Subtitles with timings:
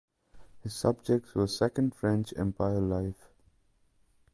[0.63, 3.29] His subjects were Second French Empire life.